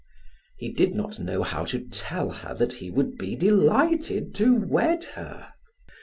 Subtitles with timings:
[0.57, 5.03] He did not know how to tell her that he would be delighted to wed
[5.13, 5.53] her.